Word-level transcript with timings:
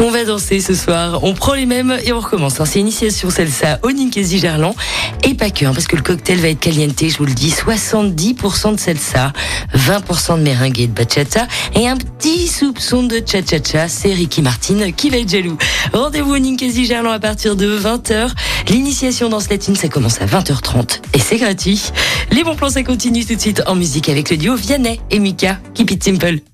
On 0.00 0.10
va 0.10 0.24
danser 0.24 0.60
ce 0.60 0.74
soir. 0.74 1.20
On 1.22 1.34
prend 1.34 1.54
les 1.54 1.66
mêmes 1.66 1.96
et 2.04 2.12
on 2.12 2.20
recommence. 2.20 2.62
C'est 2.64 2.80
initiation 2.80 3.30
salsa 3.30 3.78
au 3.82 3.90
Ninkasi 3.90 4.38
Gerland. 4.38 4.74
Et 5.22 5.34
pas 5.34 5.50
que, 5.50 5.64
hein, 5.64 5.72
parce 5.72 5.86
que 5.86 5.96
le 5.96 6.02
cocktail 6.02 6.38
va 6.38 6.48
être 6.48 6.60
caliente, 6.60 7.00
je 7.00 7.16
vous 7.16 7.24
le 7.24 7.32
dis. 7.32 7.50
70% 7.50 8.74
de 8.74 8.80
salsa, 8.80 9.32
20% 9.74 10.38
de 10.38 10.42
merengue 10.42 10.80
et 10.80 10.86
de 10.86 10.92
bachata. 10.92 11.46
Et 11.74 11.88
un 11.88 11.96
petit 11.96 12.48
soupçon 12.48 13.04
de 13.04 13.22
cha-cha-cha. 13.24 13.88
C'est 13.88 14.12
Ricky 14.12 14.42
Martin 14.42 14.90
qui 14.92 15.10
va 15.10 15.18
être 15.18 15.30
jaloux. 15.30 15.56
Rendez-vous 15.92 16.34
au 16.34 16.38
Ninkasi 16.38 16.84
Gerland 16.84 17.14
à 17.14 17.20
partir 17.20 17.56
de 17.56 17.78
20h. 17.78 18.30
L'initiation 18.68 19.28
dans 19.28 19.40
ce 19.40 19.48
latine, 19.48 19.76
ça 19.76 19.88
commence 19.88 20.20
à 20.20 20.26
20h30. 20.26 21.00
Et 21.14 21.18
c'est 21.18 21.36
gratuit. 21.36 21.80
Les 22.30 22.42
bons 22.44 22.56
plans, 22.56 22.70
ça 22.70 22.82
continue 22.82 23.24
tout 23.24 23.34
de 23.36 23.40
suite 23.40 23.62
en 23.66 23.74
musique 23.74 24.08
avec 24.08 24.30
le 24.30 24.36
duo 24.36 24.54
Vianney 24.54 25.00
et 25.10 25.18
Mika. 25.18 25.58
Keep 25.74 25.90
it 25.92 26.04
simple. 26.04 26.53